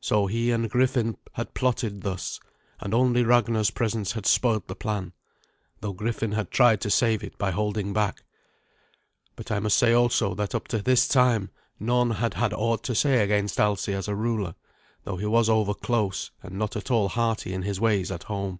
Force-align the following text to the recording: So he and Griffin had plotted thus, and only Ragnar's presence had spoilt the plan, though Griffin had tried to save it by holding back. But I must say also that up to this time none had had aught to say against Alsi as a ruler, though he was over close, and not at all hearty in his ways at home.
So 0.00 0.26
he 0.26 0.50
and 0.50 0.68
Griffin 0.68 1.16
had 1.34 1.54
plotted 1.54 2.00
thus, 2.02 2.40
and 2.80 2.92
only 2.92 3.22
Ragnar's 3.22 3.70
presence 3.70 4.10
had 4.14 4.26
spoilt 4.26 4.66
the 4.66 4.74
plan, 4.74 5.12
though 5.80 5.92
Griffin 5.92 6.32
had 6.32 6.50
tried 6.50 6.80
to 6.80 6.90
save 6.90 7.22
it 7.22 7.38
by 7.38 7.52
holding 7.52 7.92
back. 7.92 8.24
But 9.36 9.52
I 9.52 9.60
must 9.60 9.76
say 9.76 9.92
also 9.92 10.34
that 10.34 10.56
up 10.56 10.66
to 10.66 10.82
this 10.82 11.06
time 11.06 11.50
none 11.78 12.10
had 12.10 12.34
had 12.34 12.52
aught 12.52 12.82
to 12.82 12.96
say 12.96 13.22
against 13.22 13.58
Alsi 13.60 13.92
as 13.94 14.08
a 14.08 14.16
ruler, 14.16 14.56
though 15.04 15.18
he 15.18 15.26
was 15.26 15.48
over 15.48 15.74
close, 15.74 16.32
and 16.42 16.58
not 16.58 16.74
at 16.74 16.90
all 16.90 17.08
hearty 17.08 17.54
in 17.54 17.62
his 17.62 17.80
ways 17.80 18.10
at 18.10 18.24
home. 18.24 18.58